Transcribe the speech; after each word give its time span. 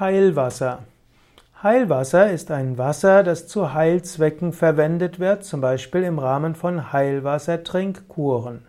Heilwasser. 0.00 0.78
Heilwasser 1.62 2.30
ist 2.30 2.50
ein 2.50 2.78
Wasser, 2.78 3.22
das 3.22 3.46
zu 3.46 3.74
Heilzwecken 3.74 4.54
verwendet 4.54 5.20
wird, 5.20 5.44
zum 5.44 5.60
Beispiel 5.60 6.04
im 6.04 6.18
Rahmen 6.18 6.54
von 6.54 6.90
Heilwassertrinkkuren. 6.90 8.64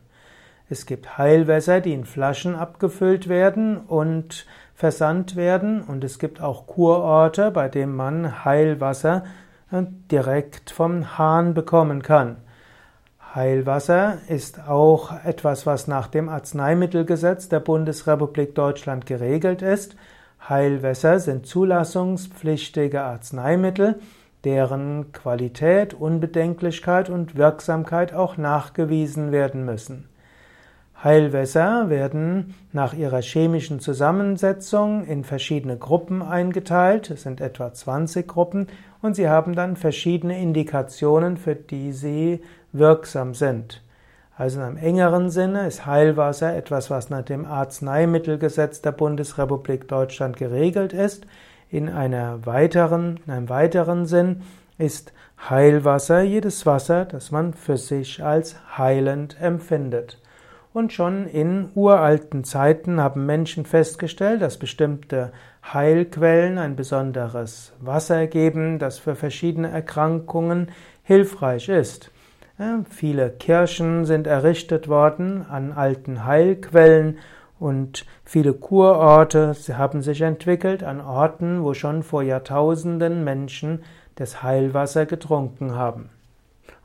Es 0.70 0.86
gibt 0.86 1.18
Heilwässer, 1.18 1.80
die 1.80 1.94
in 1.94 2.04
Flaschen 2.04 2.54
abgefüllt 2.54 3.30
werden 3.30 3.78
und 3.78 4.46
versandt 4.76 5.38
werden, 5.38 5.84
und 5.84 6.04
es 6.04 6.20
gibt 6.20 6.42
auch 6.42 6.68
Kurorte, 6.68 7.50
bei 7.50 7.70
denen 7.70 7.96
man 7.96 8.44
Heilwasser 8.44 9.24
äh, 9.72 9.84
direkt 10.12 10.70
vom 10.70 11.18
Hahn 11.18 11.54
bekommen 11.54 12.04
kann. 12.04 12.40
Heilwasser 13.34 14.18
ist 14.28 14.68
auch 14.68 15.14
etwas, 15.24 15.66
was 15.66 15.88
nach 15.88 16.08
dem 16.08 16.28
Arzneimittelgesetz 16.28 17.48
der 17.48 17.62
Bundesrepublik 17.62 18.54
Deutschland 18.54 19.06
geregelt 19.06 19.62
ist. 19.62 19.96
Heilwässer 20.50 21.20
sind 21.20 21.46
zulassungspflichtige 21.46 23.02
Arzneimittel, 23.02 24.00
deren 24.44 25.12
Qualität, 25.12 25.94
Unbedenklichkeit 25.94 27.10
und 27.10 27.36
Wirksamkeit 27.36 28.14
auch 28.14 28.38
nachgewiesen 28.38 29.32
werden 29.32 29.66
müssen. 29.66 30.10
Heilwässer 31.04 31.90
werden 31.90 32.54
nach 32.74 32.94
ihrer 32.94 33.22
chemischen 33.22 33.80
Zusammensetzung 33.80 35.04
in 35.06 35.24
verschiedene 35.24 35.78
Gruppen 35.78 36.22
eingeteilt, 36.22 37.10
es 37.10 37.24
sind 37.24 37.42
etwa 37.42 37.74
20 37.74 38.28
Gruppen, 38.28 38.68
und 39.02 39.16
sie 39.16 39.28
haben 39.28 39.56
dann 39.56 39.76
verschiedene 39.76 40.40
Indikationen, 40.40 41.38
für 41.38 41.56
die 41.56 41.92
sie 41.92 42.42
wirksam 42.72 43.34
sind. 43.34 43.82
Also 44.42 44.60
in 44.60 44.66
einem 44.66 44.78
engeren 44.78 45.30
Sinne 45.30 45.68
ist 45.68 45.86
Heilwasser 45.86 46.56
etwas, 46.56 46.90
was 46.90 47.12
nach 47.12 47.22
dem 47.22 47.46
Arzneimittelgesetz 47.46 48.82
der 48.82 48.92
Bundesrepublik 48.92 49.88
Deutschland 49.88 50.36
geregelt 50.36 50.94
ist. 50.94 51.28
In, 51.70 51.90
einer 51.90 52.44
weiteren, 52.48 53.20
in 53.28 53.34
einem 53.34 53.50
weiteren 53.50 54.08
Sinn 54.08 54.42
ist 54.80 55.14
Heilwasser 55.48 56.24
jedes 56.24 56.66
Wasser, 56.66 57.06
das 57.06 57.30
man 57.30 57.54
für 57.54 57.78
sich 57.78 58.24
als 58.24 58.56
heilend 58.80 59.40
empfindet. 59.40 60.18
Und 60.74 60.92
schon 60.92 61.28
in 61.28 61.70
uralten 61.76 62.44
Zeiten 62.44 63.00
haben 63.00 63.28
Menschen 63.28 63.68
festgestellt, 63.68 64.42
dass 64.42 64.58
bestimmte 64.58 65.34
Heilquellen 65.72 66.58
ein 66.58 66.76
besonderes 66.76 67.74
Wasser 67.80 68.26
geben, 68.26 68.80
das 68.80 68.98
für 68.98 69.14
verschiedene 69.14 69.70
Erkrankungen 69.70 70.72
hilfreich 71.04 71.70
ist. 71.70 72.10
Viele 72.90 73.32
Kirchen 73.32 74.06
sind 74.06 74.28
errichtet 74.28 74.88
worden 74.88 75.46
an 75.50 75.72
alten 75.72 76.26
Heilquellen 76.26 77.18
und 77.60 78.06
viele 78.24 78.54
Kurorte 78.54 79.56
haben 79.78 80.04
sich 80.04 80.22
entwickelt 80.22 80.84
an 80.84 81.02
Orten, 81.02 81.64
wo 81.64 81.74
schon 81.74 82.04
vor 82.04 82.22
Jahrtausenden 82.22 83.24
Menschen 83.24 83.84
das 84.14 84.44
Heilwasser 84.44 85.08
getrunken 85.08 85.74
haben. 85.74 86.10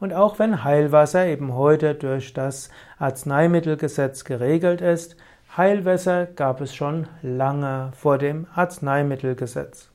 Und 0.00 0.14
auch 0.14 0.38
wenn 0.38 0.64
Heilwasser 0.64 1.26
eben 1.26 1.54
heute 1.54 1.94
durch 1.94 2.32
das 2.32 2.70
Arzneimittelgesetz 2.98 4.24
geregelt 4.24 4.80
ist, 4.80 5.16
Heilwasser 5.58 6.24
gab 6.24 6.62
es 6.62 6.74
schon 6.74 7.06
lange 7.20 7.90
vor 7.94 8.16
dem 8.16 8.46
Arzneimittelgesetz. 8.54 9.90